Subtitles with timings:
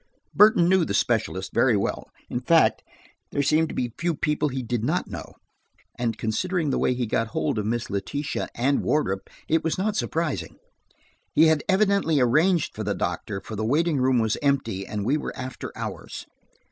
[0.33, 2.81] Burton knew the specialist very well–in fact,
[3.29, 5.35] there seemed to be few people he did not know.
[5.93, 9.77] And considering the way he had got hold of Miss Letitia and Wardrop, it was
[9.77, 10.57] not surprising.
[11.35, 15.17] He had evidently arranged with the doctor, for the waiting room was empty and we
[15.17, 16.25] were after hours.